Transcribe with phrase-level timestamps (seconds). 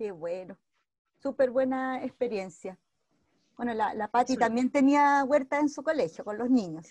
[0.00, 0.56] Qué bueno.
[1.22, 2.78] Súper buena experiencia.
[3.58, 6.88] Bueno, la, la Patti también tenía huerta en su colegio con los niños.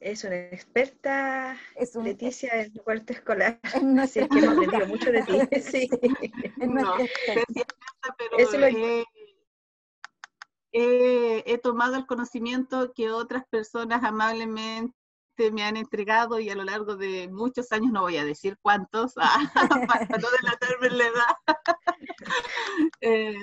[0.00, 3.60] Es una experta, Es un- Leticia, en huerta escolar.
[3.74, 5.60] Es nuestra- Así que hemos aprendido mucho de ti.
[5.60, 5.90] Sí.
[6.62, 6.94] Es No,
[8.16, 9.04] pero Eso lo- he,
[10.72, 14.94] he- he tomado el conocimiento que otras personas amablemente
[15.52, 19.12] me han entregado y a lo largo de muchos años, no voy a decir cuántos,
[19.16, 19.38] ah,
[19.86, 21.36] para no delatarme en la edad,
[23.00, 23.34] eh,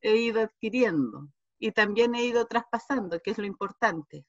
[0.00, 4.24] he ido adquiriendo y también he ido traspasando, que es lo importante.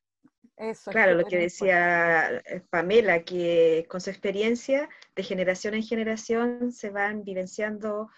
[0.57, 5.83] Eso es Claro, lo que decía eh, Pamela, que con su experiencia de generación en
[5.83, 8.09] generación se van vivenciando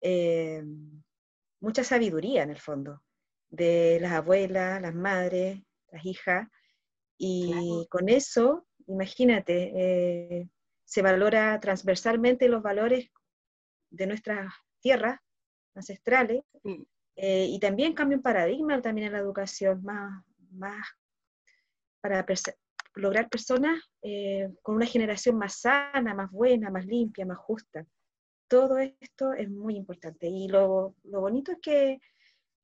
[0.00, 0.62] eh,
[1.60, 3.02] mucha sabiduría en el fondo,
[3.48, 6.48] de las abuelas, las madres, las hijas,
[7.16, 7.86] y Claro.
[7.90, 10.48] con eso, imagínate, eh,
[10.84, 13.10] se valora transversalmente los valores
[13.90, 15.20] de nuestras tierras
[15.74, 16.86] ancestrales Sí.
[17.16, 20.84] eh, y también cambia un paradigma también en la educación, más, más
[22.00, 22.56] para perse-
[22.94, 27.86] lograr personas eh, con una generación más sana, más buena, más limpia, más justa.
[28.48, 32.00] Todo esto es muy importante y lo, lo bonito es que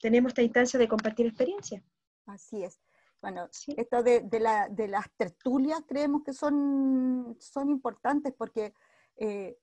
[0.01, 1.83] tenemos esta instancia de compartir experiencias.
[2.27, 2.80] Así es.
[3.23, 3.75] Bueno, Sí.
[3.78, 8.75] esto de, de la- de las tertulias creemos que son, son importantes porque
[9.17, 9.56] eh,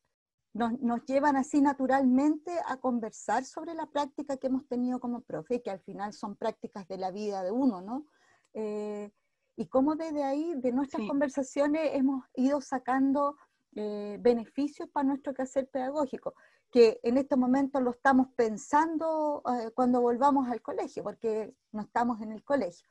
[0.54, 5.62] nos, nos llevan así naturalmente a conversar sobre la práctica que hemos tenido como profe,
[5.62, 8.06] que al final son prácticas de la vida de uno, ¿no?
[8.54, 9.12] Eh,
[9.56, 11.08] y cómo desde ahí, de nuestras Sí.
[11.08, 13.36] conversaciones, hemos ido sacando
[13.76, 16.36] eh, beneficios para nuestro quehacer pedagógico,
[16.70, 22.22] que en este momento lo estamos pensando eh, cuando volvamos al colegio, porque no estamos
[22.22, 22.88] en el colegio.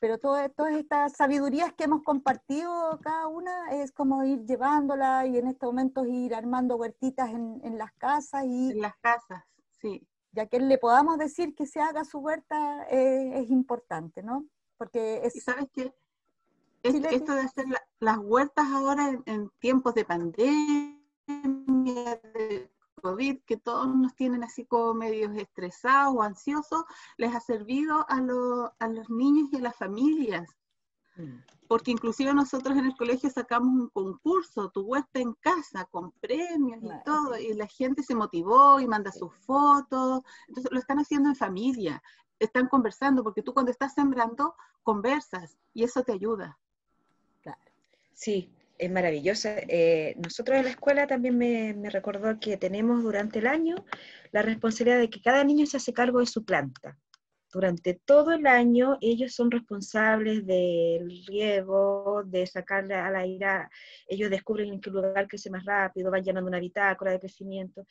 [0.00, 5.38] Pero todo- todas estas sabidurías que hemos compartido cada una es como ir llevándola y
[5.38, 9.42] en estos momentos ir armando huertitas en, en las casas y En las casas,
[9.80, 10.06] sí.
[10.32, 14.44] ya que le podamos decir que se haga su huerta eh, es importante, ¿no?
[14.76, 15.34] Porque es...
[15.34, 15.66] Y sabes
[16.84, 17.14] Leti.
[17.16, 20.96] esto de hacer la- las huertas ahora en, en tiempos de pandemia,
[21.26, 21.48] de
[23.00, 26.84] COVID, que todos nos tienen así como medios estresados o ansiosos,
[27.16, 30.48] les ha servido a, lo- a los niños y a las familias.
[31.66, 36.78] Porque inclusive nosotros en el colegio sacamos un concurso, tu huerta en casa, con premios
[36.82, 37.02] y Claro.
[37.04, 41.36] todo, y la gente se motivó y manda sus fotos, entonces lo están haciendo en
[41.36, 42.02] familia,
[42.38, 46.58] están conversando, porque tú cuando estás sembrando, conversas, y eso te ayuda.
[48.14, 49.56] Sí, es maravillosa.
[49.68, 53.76] Eh, nosotros en la escuela también me, me recordó que tenemos durante el año
[54.30, 56.96] la responsabilidad de que cada niño se hace cargo de su planta.
[57.50, 63.70] Durante todo el año ellos son responsables del riego, de sacarla a la ira,
[64.06, 67.86] ellos descubren en qué lugar crece más rápido, van llenando una bitácora de crecimiento.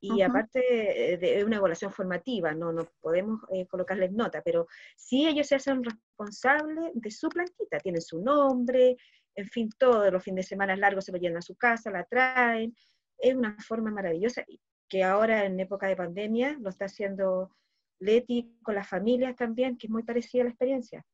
[0.00, 0.22] Y Ujú.
[0.22, 5.48] aparte eh, de una evaluación formativa, no, no podemos eh, colocarles nota, pero sí ellos
[5.48, 8.96] se hacen responsables de su plantita, tienen su nombre,
[9.38, 12.04] en fin, todos los fines de semana largos se lo llevan a su casa, la
[12.04, 12.74] traen.
[13.18, 14.44] Es una forma maravillosa
[14.88, 17.54] que ahora en época de pandemia lo está haciendo
[18.00, 21.04] Leti con las familias también, que es muy parecida a la experiencia.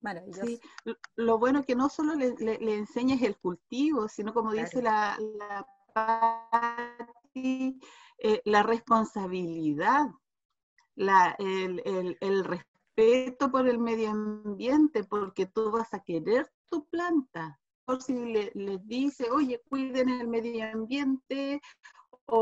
[0.00, 0.44] Maravilloso.
[0.44, 0.60] Sí,
[1.14, 4.82] lo- bueno es que no solo le, le- le enseñas el cultivo, sino como dice
[4.82, 5.66] la, la
[7.34, 10.06] eh, la responsabilidad,
[10.96, 16.86] la, el, el- el respeto por el medio ambiente, porque tú vas a querer tu
[16.86, 17.60] planta.
[17.84, 21.60] Por si le- les dice, oye, cuiden el medio ambiente
[22.26, 22.38] o,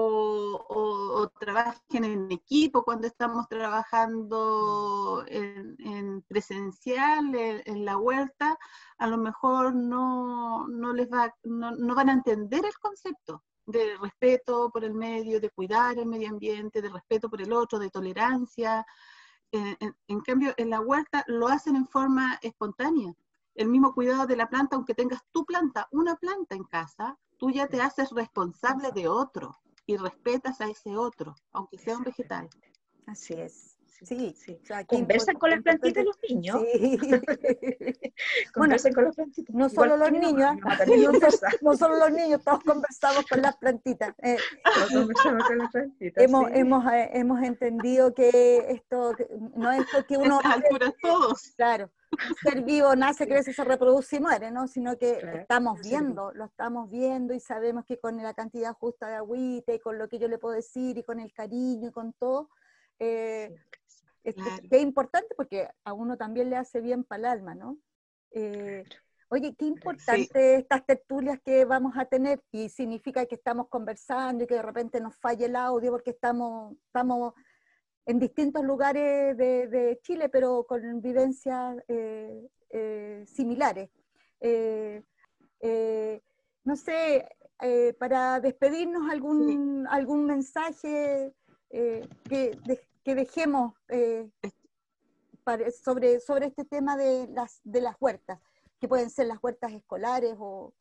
[0.68, 8.56] o- o trabajen en equipo cuando estamos trabajando en, en presencial, en, la huerta,
[8.98, 13.96] a lo mejor no, no les va, no, no van a entender el concepto de
[13.96, 17.90] respeto por el medio, de cuidar el medio ambiente, de respeto por el otro, de
[17.90, 18.86] tolerancia.
[19.52, 19.76] En-
[20.06, 23.12] en cambio, en la huerta lo hacen en forma espontánea.
[23.60, 27.50] El mismo cuidado de la planta, aunque tengas tu planta, una planta en casa, tú
[27.50, 32.49] ya te haces responsable de otro y respetas a ese otro, aunque sea un vegetal.
[33.06, 33.76] Así es.
[34.02, 34.58] Sí, Sí.
[34.62, 36.62] o sea, qué Conversan con las plantitas los niños.
[36.73, 36.99] Sí.
[38.55, 39.55] Conversan con las plantitas.
[39.55, 40.56] no solo los niños,
[41.62, 44.14] no solo los niños, todos conversamos con las plantitas.
[44.23, 46.52] Eh, Todos conversamos con las plantitas, hemos, sí.
[46.58, 51.53] hemos, eh, hemos entendido que esto que no es porque uno, alturas todos.
[51.56, 54.67] claro, un ser vivo nace, crece, se reproduce y muere, ¿no?
[54.67, 59.08] Sino que Claro, estamos viendo, lo estamos viendo y sabemos que con la cantidad justa
[59.08, 61.93] de agüita y con lo que yo le puedo decir y con el cariño y
[61.93, 62.49] con todo,
[62.99, 63.55] eh,
[64.25, 64.62] es, Claro.
[64.69, 67.78] que es importante porque a uno también le hace bien para el alma, ¿no?
[68.32, 68.84] Eh,
[69.32, 74.46] Oye, qué importante estas tertulias que vamos a tener y significa que estamos conversando y
[74.49, 77.34] que de repente nos falle el audio porque estamos, estamos
[78.06, 83.90] en distintos lugares de, Chile, pero con vivencias eh, eh, similares.
[86.64, 87.28] No sé,
[88.00, 91.32] para despedirnos, algún, algún mensaje
[91.70, 92.58] que,
[93.05, 93.75] que, dejemos
[95.82, 98.38] sobre, sobre este tema de las, de las huertas
[98.81, 100.73] que pueden ser las huertas escolares o,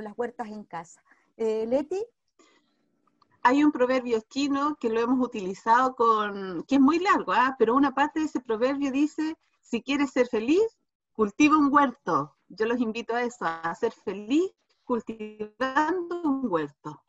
[0.00, 1.02] las huertas en casa.
[1.36, 2.04] Eh, Leti.
[3.42, 7.54] Hay un proverbio chino que lo hemos utilizado con, que es muy largo, ¿ah?
[7.58, 10.76] pero una parte de ese proverbio dice, si quieres ser feliz,
[11.12, 12.36] cultiva un huerto.
[12.48, 14.52] Yo los invito a eso, a ser feliz
[14.84, 17.02] cultivando un huerto.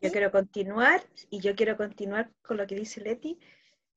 [0.00, 3.38] Yo quiero continuar y yo quiero continuar con lo que dice Leti.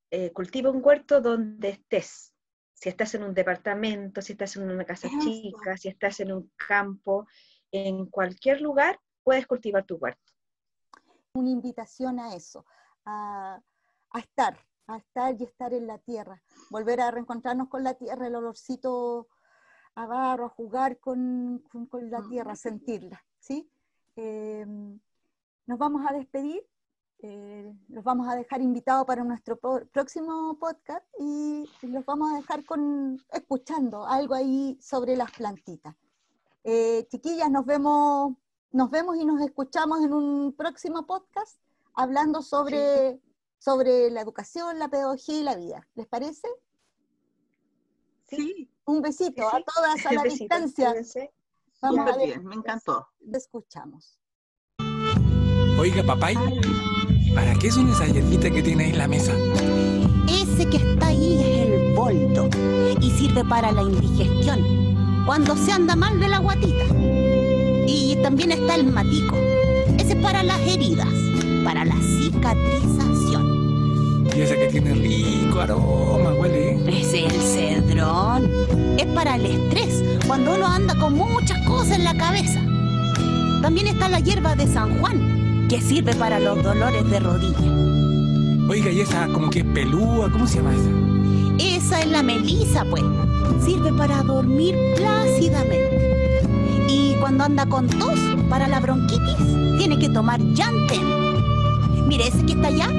[0.10, 2.34] Eh, cultiva un huerto donde estés,
[2.74, 6.52] si estás en un departamento, si estás en una casa chica, si estás en un
[6.56, 7.28] campo,
[7.72, 10.34] en cualquier lugar puedes cultivar tu huerto.
[11.34, 12.66] Una invitación a eso,
[13.06, 13.62] a,
[14.18, 14.58] estar,
[14.88, 16.42] a estar y estar en la tierra,
[16.72, 19.28] volver a reencontrarnos con la tierra, el olorcito
[19.96, 23.70] a barro, a jugar con, la tierra, sentirla, ¿sí?
[24.16, 25.00] Em,
[25.66, 26.66] nos vamos a despedir
[27.28, 32.64] eh, los vamos a dejar invitados para nuestro próximo podcast y los vamos a dejar
[32.66, 35.96] con, escuchando algo ahí sobre las plantitas.
[36.64, 38.34] Eh, chiquillas, nos vemos,
[38.72, 41.58] nos vemos y nos escuchamos en un próximo podcast
[41.94, 43.20] hablando sobre,
[43.58, 45.88] sobre la educación, la pedagogía y la vida.
[45.96, 46.48] ¿Les parece?
[48.28, 48.70] Sí.
[48.86, 50.94] Un besito a todas a la distancia.
[51.82, 53.08] Vamos a ver, me encantó.
[53.34, 54.20] Escuchamos.
[55.78, 56.30] Oiga, papá,
[57.34, 59.34] ¿para qué son esas hierbitas que tiene ahí en la mesa?
[60.28, 62.50] Ese que está ahí es el boldo
[63.02, 64.62] y sirve para la indigestión,
[65.26, 66.86] cuando se anda mal de la guatita.
[67.88, 69.36] Y también está el matico,
[69.98, 71.10] ese es para las heridas,
[71.66, 74.30] para la cicatrización.
[74.36, 76.80] Y ese que tiene rico aroma, huele.
[76.88, 78.50] Ese es el cedrón,
[78.98, 82.62] es para el estrés, cuando uno anda con muchas cosas en la cabeza.
[83.62, 85.36] También está la hierba de San Juan,
[85.70, 87.72] que sirve para los dolores de rodilla.
[88.70, 91.76] Oiga, y esa como que es pelúa, ¿cómo se llama esa?
[91.78, 93.04] Esa es la melisa, pues.
[93.64, 96.46] Sirve para dormir plácidamente.
[96.88, 98.20] Y cuando anda con tos,
[98.50, 99.38] para la bronquitis,
[99.78, 102.08] tiene que tomar llantén.
[102.08, 102.90] Mire, ese que está allá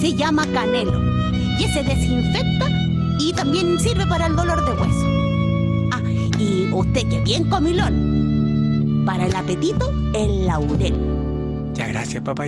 [0.00, 1.00] se llama canelo.
[1.58, 2.68] Y ese desinfecta
[3.18, 5.06] y también sirve para el dolor de hueso.
[5.92, 6.02] Ah,
[6.38, 9.02] y usted que bien comilón.
[9.04, 11.13] Para el apetito, el laurel.
[11.74, 12.46] Ya, gracias, papá.